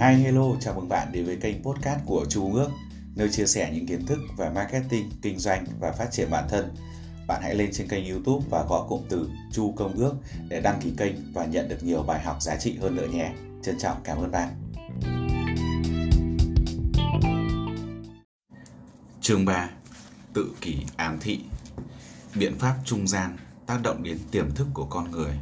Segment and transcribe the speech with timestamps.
[0.00, 2.70] Hi hello, chào mừng bạn đến với kênh podcast của Chu Ước,
[3.14, 6.74] nơi chia sẻ những kiến thức về marketing, kinh doanh và phát triển bản thân.
[7.26, 10.14] Bạn hãy lên trên kênh YouTube và gõ cụm từ Chu Công Ước
[10.48, 13.32] để đăng ký kênh và nhận được nhiều bài học giá trị hơn nữa nhé.
[13.62, 14.48] Trân trọng cảm ơn bạn.
[19.20, 19.70] Chương 3.
[20.32, 21.40] Tự kỷ ám thị
[22.34, 23.36] Biện pháp trung gian
[23.66, 25.32] tác động đến tiềm thức của con người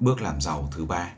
[0.00, 1.12] Bước làm giàu thứ ba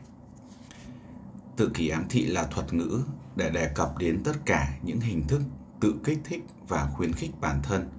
[1.61, 3.01] Tự kỷ ám thị là thuật ngữ
[3.35, 5.41] để đề cập đến tất cả những hình thức
[5.79, 7.89] tự kích thích và khuyến khích bản thân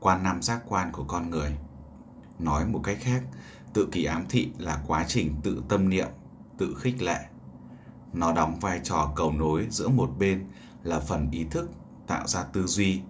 [0.00, 1.56] qua năm giác quan của con người.
[2.38, 3.22] Nói một cách khác,
[3.72, 6.08] tự kỷ ám thị là quá trình tự tâm niệm,
[6.58, 7.18] tự khích lệ.
[8.12, 10.46] Nó đóng vai trò cầu nối giữa một bên
[10.82, 11.70] là phần ý thức
[12.06, 13.00] tạo ra tư duy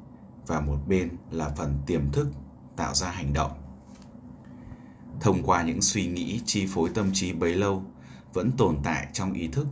[0.46, 2.28] và một bên là phần tiềm thức
[2.76, 3.52] tạo ra hành động.
[5.20, 7.84] Thông qua những suy nghĩ chi phối tâm trí bấy lâu
[8.32, 9.66] vẫn tồn tại trong ý thức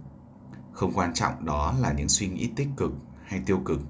[0.81, 2.93] không quan trọng đó là những suy nghĩ tích cực
[3.25, 3.81] hay tiêu cực.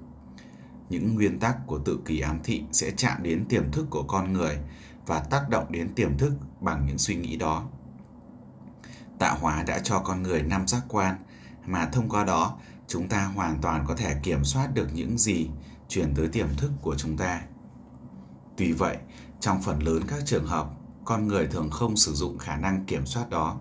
[0.89, 4.33] Những nguyên tắc của tự kỷ ám thị sẽ chạm đến tiềm thức của con
[4.33, 4.57] người
[5.05, 7.63] và tác động đến tiềm thức bằng những suy nghĩ đó.
[9.19, 11.15] Tạo hóa đã cho con người năm giác quan,
[11.65, 15.49] mà thông qua đó, chúng ta hoàn toàn có thể kiểm soát được những gì
[15.87, 17.41] truyền tới tiềm thức của chúng ta.
[18.57, 18.97] Tuy vậy,
[19.39, 20.67] trong phần lớn các trường hợp,
[21.05, 23.59] con người thường không sử dụng khả năng kiểm soát đó.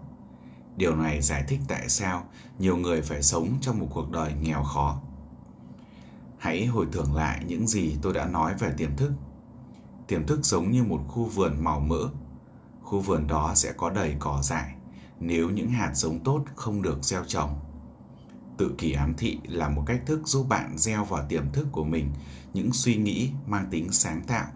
[0.76, 2.24] Điều này giải thích tại sao
[2.58, 5.00] nhiều người phải sống trong một cuộc đời nghèo khó.
[6.38, 9.12] Hãy hồi tưởng lại những gì tôi đã nói về tiềm thức.
[10.06, 12.08] Tiềm thức giống như một khu vườn màu mỡ.
[12.82, 14.74] Khu vườn đó sẽ có đầy cỏ dại
[15.20, 17.58] nếu những hạt giống tốt không được gieo trồng.
[18.56, 21.84] Tự kỷ ám thị là một cách thức giúp bạn gieo vào tiềm thức của
[21.84, 22.12] mình
[22.54, 24.46] những suy nghĩ mang tính sáng tạo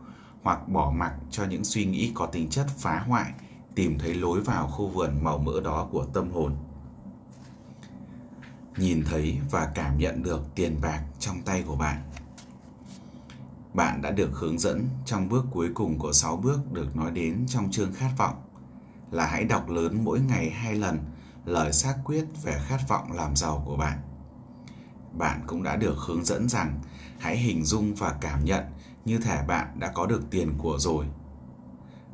[0.43, 3.33] hoặc bỏ mặc cho những suy nghĩ có tính chất phá hoại
[3.75, 6.56] tìm thấy lối vào khu vườn màu mỡ đó của tâm hồn.
[8.77, 12.03] Nhìn thấy và cảm nhận được tiền bạc trong tay của bạn.
[13.75, 17.44] Bạn đã được hướng dẫn trong bước cuối cùng của 6 bước được nói đến
[17.49, 18.34] trong chương khát vọng,
[19.10, 20.99] là hãy đọc lớn mỗi ngày hai lần
[21.44, 23.99] lời xác quyết về khát vọng làm giàu của bạn.
[25.12, 26.81] Bạn cũng đã được hướng dẫn rằng
[27.19, 28.65] hãy hình dung và cảm nhận
[29.04, 31.06] như thể bạn đã có được tiền của rồi.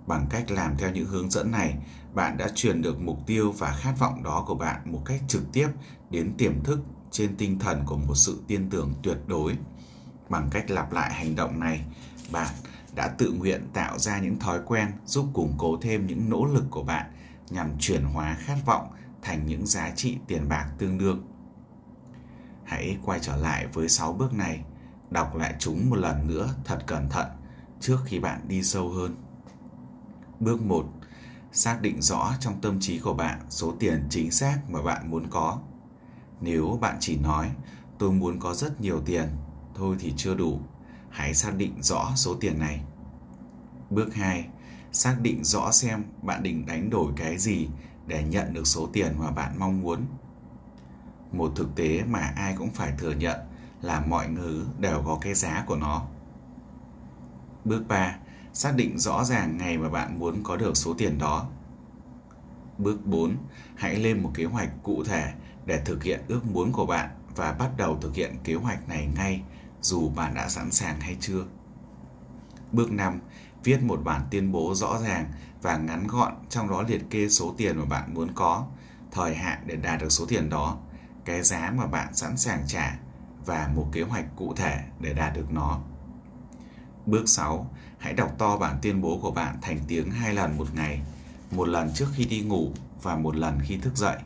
[0.06, 1.76] Bằng cách làm theo những hướng dẫn này,
[2.14, 5.52] bạn đã truyền được mục tiêu và khát vọng đó của bạn một cách trực
[5.52, 5.68] tiếp
[6.10, 6.80] đến tiềm thức
[7.10, 9.56] trên tinh thần của một sự tin tưởng tuyệt đối.
[10.28, 11.84] Bằng cách lặp lại hành động này,
[12.32, 12.54] bạn
[12.94, 16.64] đã tự nguyện tạo ra những thói quen giúp củng cố thêm những nỗ lực
[16.70, 17.12] của bạn
[17.50, 18.90] nhằm chuyển hóa khát vọng
[19.22, 21.26] thành những giá trị tiền bạc tương đương.
[22.64, 24.64] Hãy quay trở lại với 6 bước này,
[25.10, 27.26] đọc lại chúng một lần nữa thật cẩn thận
[27.80, 29.16] trước khi bạn đi sâu hơn.
[30.40, 30.84] Bước 1.
[31.52, 35.26] Xác định rõ trong tâm trí của bạn số tiền chính xác mà bạn muốn
[35.30, 35.58] có.
[36.40, 37.50] Nếu bạn chỉ nói
[37.98, 39.28] tôi muốn có rất nhiều tiền,
[39.74, 40.60] thôi thì chưa đủ.
[41.10, 42.80] Hãy xác định rõ số tiền này.
[43.90, 44.48] Bước 2.
[44.92, 47.68] Xác định rõ xem bạn định đánh đổi cái gì
[48.06, 50.06] để nhận được số tiền mà bạn mong muốn.
[51.32, 53.40] Một thực tế mà ai cũng phải thừa nhận
[53.82, 56.06] là mọi thứ đều có cái giá của nó.
[57.64, 58.16] Bước 3
[58.52, 61.46] xác định rõ ràng ngày mà bạn muốn có được số tiền đó.
[62.78, 63.36] Bước 4.
[63.76, 65.32] Hãy lên một kế hoạch cụ thể
[65.66, 69.08] để thực hiện ước muốn của bạn và bắt đầu thực hiện kế hoạch này
[69.16, 69.42] ngay
[69.80, 71.44] dù bạn đã sẵn sàng hay chưa.
[72.72, 73.20] Bước 5.
[73.64, 75.32] Viết một bản tuyên bố rõ ràng
[75.62, 78.66] và ngắn gọn trong đó liệt kê số tiền mà bạn muốn có,
[79.10, 80.78] thời hạn để đạt được số tiền đó,
[81.24, 82.98] cái giá mà bạn sẵn sàng trả
[83.46, 85.80] và một kế hoạch cụ thể để đạt được nó.
[87.10, 87.70] Bước 6.
[87.98, 91.02] Hãy đọc to bản tuyên bố của bạn thành tiếng hai lần một ngày,
[91.50, 92.70] một lần trước khi đi ngủ
[93.02, 94.16] và một lần khi thức dậy.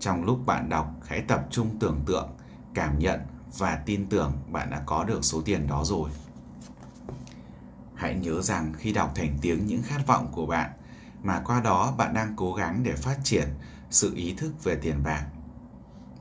[0.00, 2.28] Trong lúc bạn đọc, hãy tập trung tưởng tượng,
[2.74, 3.20] cảm nhận
[3.58, 6.10] và tin tưởng bạn đã có được số tiền đó rồi.
[7.94, 10.70] Hãy nhớ rằng khi đọc thành tiếng những khát vọng của bạn,
[11.22, 13.48] mà qua đó bạn đang cố gắng để phát triển
[13.90, 15.26] sự ý thức về tiền bạc.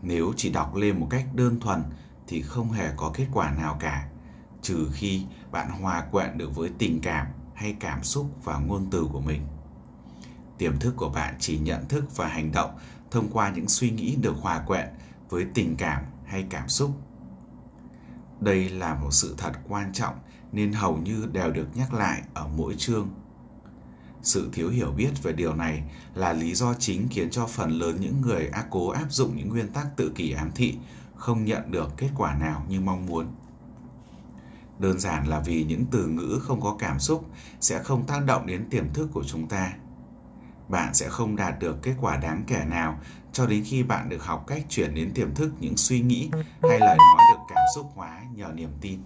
[0.01, 1.83] Nếu chỉ đọc lên một cách đơn thuần
[2.27, 4.07] thì không hề có kết quả nào cả
[4.61, 5.21] trừ khi
[5.51, 9.41] bạn hòa quyện được với tình cảm hay cảm xúc và ngôn từ của mình.
[10.57, 12.71] Tiềm thức của bạn chỉ nhận thức và hành động
[13.11, 14.87] thông qua những suy nghĩ được hòa quyện
[15.29, 16.91] với tình cảm hay cảm xúc.
[18.39, 20.15] Đây là một sự thật quan trọng
[20.51, 23.09] nên hầu như đều được nhắc lại ở mỗi chương.
[24.21, 25.83] Sự thiếu hiểu biết về điều này
[26.15, 29.49] là lý do chính khiến cho phần lớn những người ác cố áp dụng những
[29.49, 30.77] nguyên tắc tự kỷ ám thị
[31.15, 33.27] không nhận được kết quả nào như mong muốn
[34.79, 37.25] đơn giản là vì những từ ngữ không có cảm xúc
[37.59, 39.73] sẽ không tác động đến tiềm thức của chúng ta
[40.67, 42.99] bạn sẽ không đạt được kết quả đáng kể nào
[43.31, 46.29] cho đến khi bạn được học cách chuyển đến tiềm thức những suy nghĩ
[46.61, 48.99] hay lời nói được cảm xúc hóa nhờ niềm tin.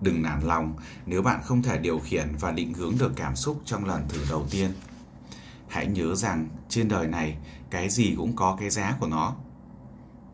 [0.00, 0.74] Đừng nản lòng
[1.06, 4.18] nếu bạn không thể điều khiển và định hướng được cảm xúc trong lần thử
[4.30, 4.70] đầu tiên.
[5.68, 7.36] Hãy nhớ rằng trên đời này,
[7.70, 9.36] cái gì cũng có cái giá của nó.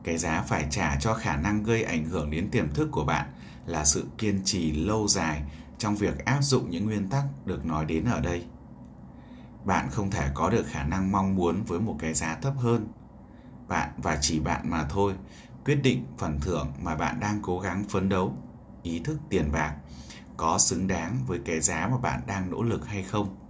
[0.07, 3.27] Cái giá phải trả cho khả năng gây ảnh hưởng đến tiềm thức của bạn
[3.67, 5.43] là sự kiên trì lâu dài
[5.79, 8.45] trong việc áp dụng những nguyên tắc được nói đến ở đây.
[9.65, 12.89] Bạn không thể có được khả năng mong muốn với một cái giá thấp hơn.
[13.69, 15.15] Bạn và chỉ bạn mà thôi,
[15.65, 18.37] quyết định phần thưởng mà bạn đang cố gắng phấn đấu,
[18.83, 19.75] ý thức tiền bạc
[20.37, 23.46] có xứng đáng với cái giá mà bạn đang nỗ lực hay không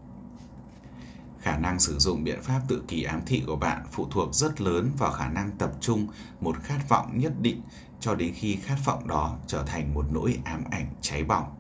[1.47, 4.61] khả năng sử dụng biện pháp tự kỳ ám thị của bạn phụ thuộc rất
[4.61, 6.07] lớn vào khả năng tập trung,
[6.41, 7.63] một khát vọng nhất định,
[8.01, 11.55] cho đến khi khát vọng đó trở thành một nỗi ám ảnh cháy bỏng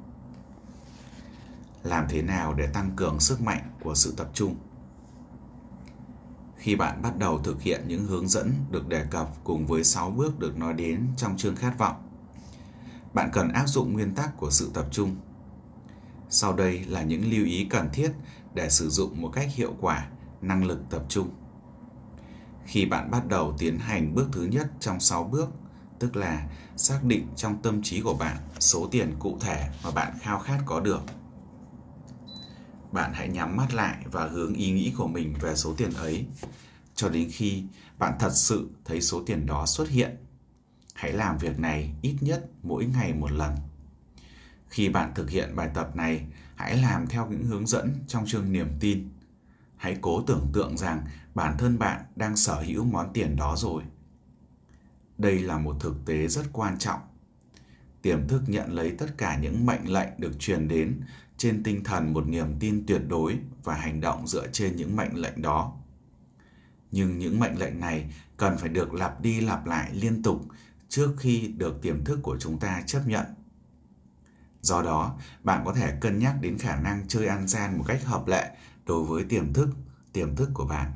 [1.83, 4.56] làm thế nào để tăng cường sức mạnh của sự tập trung
[6.56, 10.11] khi bạn bắt đầu thực hiện những hướng dẫn được đề cập cùng với 6
[10.11, 11.97] bước được nói đến trong chương khát vọng,
[13.15, 15.17] bạn cần áp dụng nguyên tắc của sự tập trung.
[16.31, 18.12] Sau đây là những lưu ý cần thiết
[18.55, 20.08] để sử dụng một cách hiệu quả
[20.40, 21.31] năng lực tập trung.
[22.64, 25.49] Khi bạn bắt đầu tiến hành bước thứ nhất trong 6 bước,
[25.99, 30.12] tức là xác định trong tâm trí của bạn số tiền cụ thể mà bạn
[30.20, 31.00] khao khát có được.
[32.93, 36.26] Bạn hãy nhắm mắt lại và hướng ý nghĩ của mình về số tiền ấy
[36.94, 37.64] cho đến khi
[37.99, 40.17] bạn thật sự thấy số tiền đó xuất hiện
[40.96, 43.55] Hãy làm việc này ít nhất mỗi ngày một lần.
[44.69, 48.53] Khi bạn thực hiện bài tập này, hãy làm theo những hướng dẫn trong chương
[48.53, 49.09] niềm tin.
[49.77, 53.83] Hãy cố tưởng tượng rằng bản thân bạn đang sở hữu món tiền đó rồi.
[55.19, 57.01] Đây là một thực tế rất quan trọng.
[58.03, 61.01] Tiềm thức nhận lấy tất cả những mệnh lệnh được truyền đến
[61.37, 65.17] trên tinh thần một niềm tin tuyệt đối và hành động dựa trên những mệnh
[65.17, 65.77] lệnh đó.
[66.91, 70.43] Nhưng những mệnh lệnh này cần phải được lặp đi lặp lại liên tục
[70.89, 73.25] trước khi được tiềm thức của chúng ta chấp nhận.
[74.67, 78.05] Do đó, bạn có thể cân nhắc đến khả năng chơi ăn gian một cách
[78.05, 78.51] hợp lệ
[78.87, 79.69] đối với tiềm thức,
[80.13, 80.93] tiềm thức của bạn.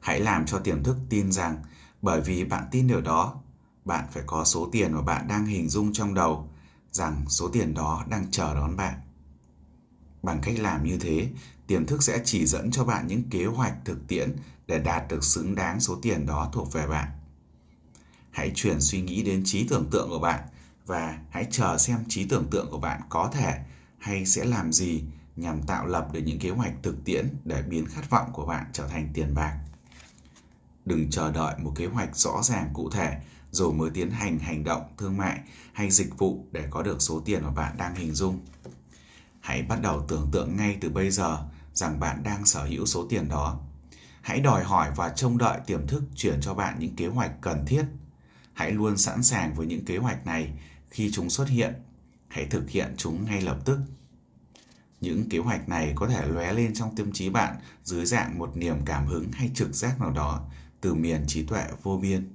[0.00, 1.62] Hãy làm cho tiềm thức tin rằng
[2.02, 3.34] bởi vì bạn tin điều đó,
[3.84, 6.48] bạn phải có số tiền mà bạn đang hình dung trong đầu
[6.92, 8.94] rằng số tiền đó đang chờ đón bạn.
[10.22, 11.30] Bằng cách làm như thế,
[11.66, 14.36] tiềm thức sẽ chỉ dẫn cho bạn những kế hoạch thực tiễn
[14.66, 17.08] để đạt được xứng đáng số tiền đó thuộc về bạn
[18.32, 20.40] hãy chuyển suy nghĩ đến trí tưởng tượng của bạn
[20.86, 23.58] và hãy chờ xem trí tưởng tượng của bạn có thể
[23.98, 25.04] hay sẽ làm gì
[25.36, 28.64] nhằm tạo lập được những kế hoạch thực tiễn để biến khát vọng của bạn
[28.72, 29.58] trở thành tiền bạc.
[30.84, 33.16] Đừng chờ đợi một kế hoạch rõ ràng cụ thể
[33.50, 35.40] rồi mới tiến hành hành động, thương mại
[35.72, 38.40] hay dịch vụ để có được số tiền mà bạn đang hình dung.
[39.40, 41.38] Hãy bắt đầu tưởng tượng ngay từ bây giờ
[41.74, 43.60] rằng bạn đang sở hữu số tiền đó.
[44.20, 47.66] Hãy đòi hỏi và trông đợi tiềm thức chuyển cho bạn những kế hoạch cần
[47.66, 47.84] thiết
[48.52, 50.52] Hãy luôn sẵn sàng với những kế hoạch này
[50.92, 51.74] khi chúng xuất hiện.
[52.28, 53.78] Hãy thực hiện chúng ngay lập tức.
[55.00, 58.56] Những kế hoạch này có thể lóe lên trong tâm trí bạn dưới dạng một
[58.56, 60.48] niềm cảm hứng hay trực giác nào đó
[60.80, 62.32] từ miền trí tuệ vô biên.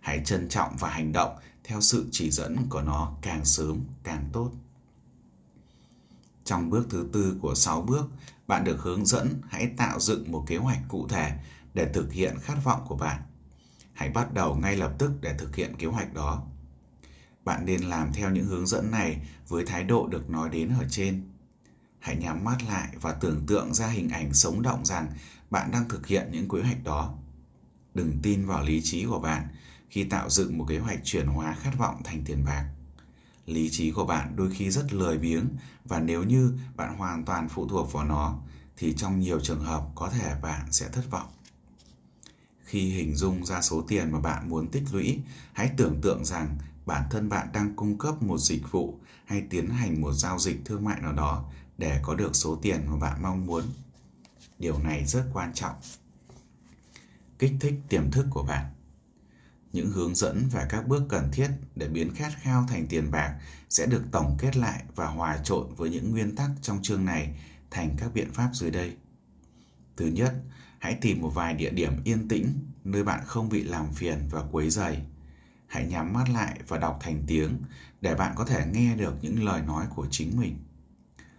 [0.00, 4.28] Hãy trân trọng và hành động theo sự chỉ dẫn của nó càng sớm càng
[4.32, 4.52] tốt.
[6.44, 8.10] Trong bước thứ tư của 6 bước,
[8.46, 11.38] bạn được hướng dẫn hãy tạo dựng một kế hoạch cụ thể
[11.74, 13.22] để thực hiện khát vọng của bạn
[13.94, 16.42] hãy bắt đầu ngay lập tức để thực hiện kế hoạch đó.
[17.44, 20.86] Bạn nên làm theo những hướng dẫn này với thái độ được nói đến ở
[20.90, 21.22] trên.
[21.98, 25.06] Hãy nhắm mắt lại và tưởng tượng ra hình ảnh sống động rằng
[25.50, 27.14] bạn đang thực hiện những kế hoạch đó.
[27.94, 29.48] Đừng tin vào lý trí của bạn
[29.88, 32.68] khi tạo dựng một kế hoạch chuyển hóa khát vọng thành tiền bạc.
[33.46, 35.48] Lý trí của bạn đôi khi rất lười biếng
[35.84, 38.38] và nếu như bạn hoàn toàn phụ thuộc vào nó
[38.76, 41.28] thì trong nhiều trường hợp có thể bạn sẽ thất vọng.
[42.64, 45.20] Khi hình dung ra số tiền mà bạn muốn tích lũy,
[45.52, 49.68] hãy tưởng tượng rằng bản thân bạn đang cung cấp một dịch vụ hay tiến
[49.68, 53.22] hành một giao dịch thương mại nào đó để có được số tiền mà bạn
[53.22, 53.64] mong muốn.
[54.58, 55.74] Điều này rất quan trọng.
[57.38, 58.66] Kích thích tiềm thức của bạn.
[59.72, 63.40] Những hướng dẫn và các bước cần thiết để biến khát khao thành tiền bạc
[63.68, 67.40] sẽ được tổng kết lại và hòa trộn với những nguyên tắc trong chương này
[67.70, 68.96] thành các biện pháp dưới đây.
[69.96, 70.34] Thứ nhất,
[70.84, 74.42] Hãy tìm một vài địa điểm yên tĩnh nơi bạn không bị làm phiền và
[74.52, 74.98] quấy rầy.
[75.74, 77.58] Hãy nhắm mắt lại và đọc thành tiếng
[78.00, 80.58] để bạn có thể nghe được những lời nói của chính mình.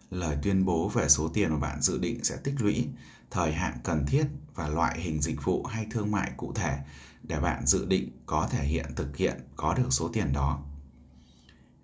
[0.09, 2.87] Lời tuyên bố về số tiền mà bạn dự định sẽ tích lũy,
[3.31, 4.25] thời hạn cần thiết
[4.55, 6.77] và loại hình dịch vụ hay thương mại cụ thể
[7.23, 10.63] để bạn dự định có thể hiện thực hiện có được số tiền đó.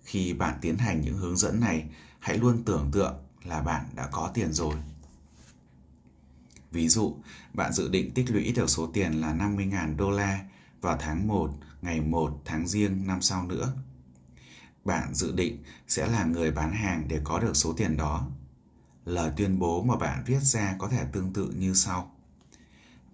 [0.04, 1.86] Khi bạn tiến hành những hướng dẫn này,
[2.20, 4.76] hãy luôn tưởng tượng là bạn đã có tiền rồi.
[6.72, 7.16] Ví dụ,
[7.54, 10.46] bạn dự định tích lũy được số tiền là 50.000 đô la
[10.82, 13.74] vào tháng 1, ngày 1 tháng riêng năm sau nữa.
[14.86, 18.28] Bạn dự định sẽ là người bán hàng để có được số tiền đó.
[19.06, 22.12] Lời tuyên bố mà bạn viết ra có thể tương tự như sau.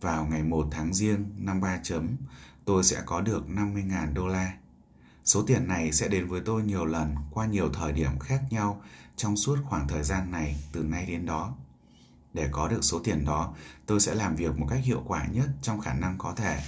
[0.01, 2.15] Vào ngày 1 tháng riêng năm 3 chấm,
[2.65, 4.57] tôi sẽ có được 50.000 đô la.
[5.25, 8.81] Số tiền này sẽ đến với tôi nhiều lần qua nhiều thời điểm khác nhau
[9.15, 11.55] trong suốt khoảng thời gian này từ nay đến đó.
[12.33, 13.55] Để có được số tiền đó,
[13.85, 16.59] tôi sẽ làm việc một cách hiệu quả nhất trong khả năng có thể.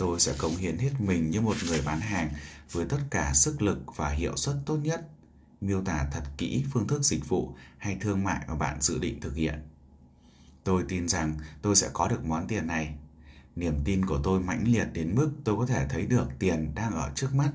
[0.00, 2.30] Tôi sẽ cống hiến hết mình như một người bán hàng,
[2.72, 5.08] với tất cả sức lực và hiệu suất tốt nhất.
[5.60, 9.20] Miêu tả thật kỹ phương thức dịch vụ hay thương mại mà bạn dự định
[9.20, 9.54] thực hiện.
[10.64, 12.94] Tôi tin rằng tôi sẽ có được món tiền này.
[13.56, 16.92] Niềm tin của tôi mãnh liệt đến mức tôi có thể thấy được tiền đang
[16.92, 17.50] ở trước mắt.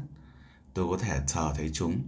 [0.74, 2.02] Tôi có thể chờ thấy chúng.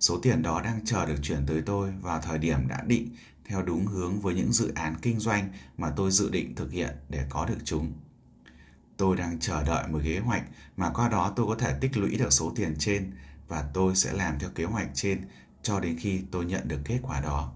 [0.00, 3.08] Số tiền đó đang chờ được chuyển tới tôi vào thời điểm đã định,
[3.44, 6.96] theo đúng hướng với những dự án kinh doanh mà tôi dự định thực hiện
[7.08, 7.92] để có được chúng.
[8.96, 10.42] Tôi đang chờ đợi một kế hoạch
[10.76, 13.12] mà qua đó tôi có thể tích lũy được số tiền trên
[13.48, 15.24] và tôi sẽ làm theo kế hoạch trên
[15.62, 17.52] cho đến khi tôi nhận được kết quả đó.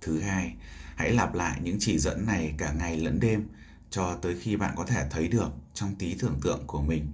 [0.00, 0.54] Thứ hai,
[0.96, 3.48] hãy lặp lại những chỉ dẫn này cả ngày lẫn đêm
[3.90, 7.12] cho tới khi bạn có thể thấy được trong tí tưởng tượng của mình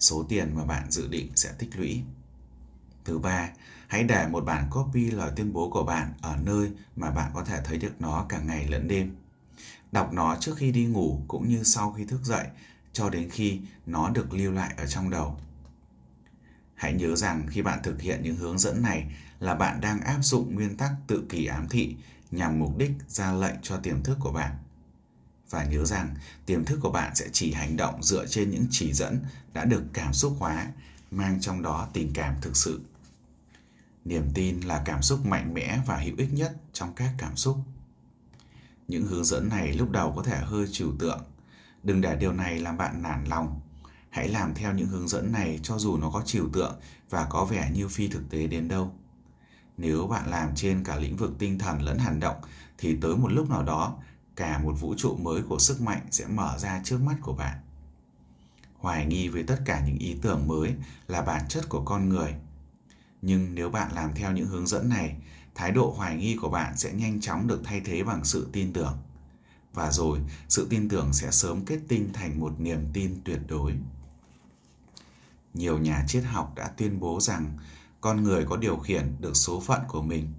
[0.00, 2.02] số tiền mà bạn dự định sẽ tích lũy.
[3.04, 3.50] Thứ ba,
[3.88, 7.44] hãy để một bản copy lời tuyên bố của bạn ở nơi mà bạn có
[7.44, 9.16] thể thấy được nó cả ngày lẫn đêm.
[9.92, 12.46] Đọc nó trước khi đi ngủ cũng như sau khi thức dậy
[12.92, 15.38] cho đến khi nó được lưu lại ở trong đầu.
[16.74, 20.18] Hãy nhớ rằng khi bạn thực hiện những hướng dẫn này là bạn đang áp
[20.22, 21.96] dụng nguyên tắc tự kỳ ám thị
[22.30, 24.56] nhằm mục đích ra lệnh cho tiềm thức của bạn.
[25.50, 26.14] Và nhớ rằng
[26.46, 29.18] tiềm thức của bạn sẽ chỉ hành động dựa trên những chỉ dẫn
[29.52, 30.66] đã được cảm xúc hóa,
[31.10, 32.80] mang trong đó tình cảm thực sự.
[34.04, 37.56] Niềm tin là cảm xúc mạnh mẽ và hữu ích nhất trong các cảm xúc.
[38.90, 41.20] Những hướng dẫn này lúc đầu có thể hơi trừu tượng.
[41.82, 43.60] Đừng để điều này làm bạn nản lòng.
[44.10, 46.74] Hãy làm theo những hướng dẫn này cho dù nó có trừu tượng
[47.10, 48.94] và có vẻ như phi thực tế đến đâu.
[49.76, 52.36] Nếu bạn làm trên cả lĩnh vực tinh thần lẫn hành động
[52.78, 53.96] thì tới một lúc nào đó
[54.36, 57.58] cả một vũ trụ mới của sức mạnh sẽ mở ra trước mắt của bạn.
[58.78, 60.74] Hoài nghi với tất cả những ý tưởng mới
[61.06, 62.34] là bản chất của con người.
[63.22, 65.16] Nhưng nếu bạn làm theo những hướng dẫn này,
[65.54, 68.72] thái độ hoài nghi của bạn sẽ nhanh chóng được thay thế bằng sự tin
[68.72, 68.98] tưởng.
[69.74, 73.74] Và rồi, sự tin tưởng sẽ sớm kết tinh thành một niềm tin tuyệt đối.
[75.54, 77.58] Nhiều nhà triết học đã tuyên bố rằng
[78.00, 80.32] con người có điều khiển được số phận của mình,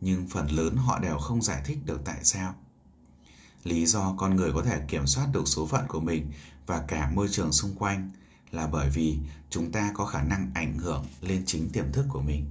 [0.00, 2.54] nhưng phần lớn họ đều không giải thích được tại sao.
[3.64, 6.32] Lý do con người có thể kiểm soát được số phận của mình
[6.66, 8.10] và cả môi trường xung quanh
[8.50, 9.18] là bởi vì
[9.50, 12.46] chúng ta có khả năng ảnh hưởng lên chính tiềm thức của mình.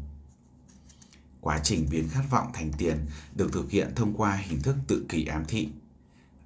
[1.46, 5.06] Quá trình biến khát vọng thành tiền được thực hiện thông qua hình thức tự
[5.10, 5.70] kỷ ám thị.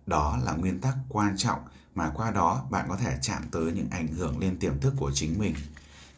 [0.05, 1.59] Đó là nguyên tắc quan trọng
[1.95, 5.11] mà qua đó bạn có thể chạm tới những ảnh hưởng lên tiềm thức của
[5.13, 5.55] chính mình.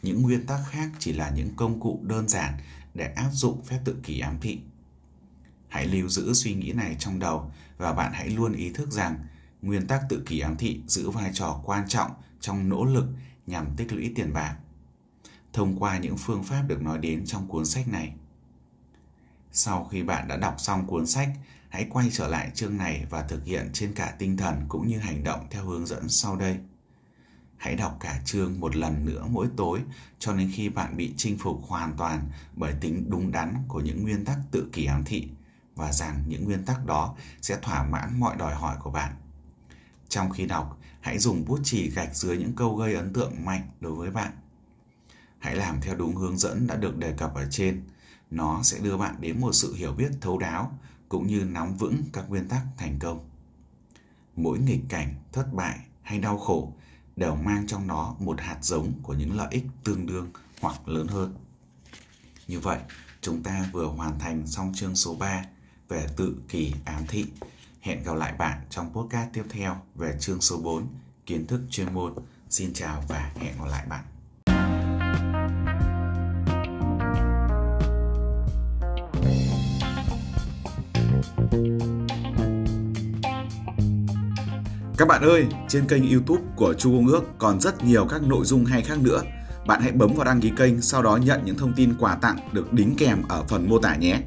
[0.01, 2.53] Những nguyên tắc khác chỉ là những công cụ đơn giản
[2.93, 4.59] để áp dụng phép tự kỷ ám thị.
[5.67, 9.25] Hãy lưu giữ suy nghĩ này trong đầu và bạn hãy luôn ý thức rằng
[9.61, 13.05] nguyên tắc tự kỷ ám thị giữ vai trò quan trọng trong nỗ lực
[13.47, 14.55] nhằm tích lũy tiền bạc.
[15.53, 18.13] Thông qua những phương pháp được nói đến trong cuốn sách này.
[19.51, 21.29] Sau khi bạn đã đọc xong cuốn sách,
[21.70, 25.00] hãy quay trở lại chương này và thực hiện trên cả tinh thần cũng như
[25.00, 26.58] hành động theo hướng dẫn sau đây.
[27.58, 29.81] Hãy đọc cả chương một lần nữa mỗi tối
[30.20, 34.03] cho đến khi bạn bị chinh phục hoàn toàn bởi tính đúng đắn của những
[34.03, 35.27] nguyên tắc tự kỷ ám thị
[35.75, 39.13] và rằng những nguyên tắc đó sẽ thỏa mãn mọi đòi hỏi của bạn.
[40.10, 43.70] Trong khi đọc, hãy dùng bút chì gạch dưới những câu gây ấn tượng mạnh
[43.79, 44.31] đối với bạn.
[45.39, 47.84] Hãy làm theo đúng hướng dẫn đã được đề cập ở trên.
[48.31, 52.03] Nó sẽ đưa bạn đến một sự hiểu biết thấu đáo cũng như nắm vững
[52.13, 53.29] các nguyên tắc thành công.
[54.35, 56.73] Mỗi nghịch cảnh, thất bại hay đau khổ
[57.15, 60.29] đều mang trong nó một hạt giống của những lợi ích tương đương
[60.61, 61.35] hoặc lớn hơn.
[62.47, 62.79] Như vậy,
[63.21, 65.43] chúng ta vừa hoàn thành xong chương số 3
[65.89, 67.25] về tự kỳ ám thị.
[67.81, 70.88] Hẹn gặp lại bạn trong podcast tiếp theo về chương số 4
[71.25, 72.13] kiến thức chuyên môn.
[72.50, 74.05] Xin chào và hẹn gặp lại bạn.
[85.01, 88.46] Các bạn ơi, trên kênh YouTube của Chu Công Ước còn rất nhiều các nội
[88.46, 89.22] dung hay khác nữa.
[89.67, 92.38] Bạn hãy bấm vào đăng ký kênh, sau đó nhận những thông tin quà tặng
[92.51, 94.22] được đính kèm ở phần mô tả nhé.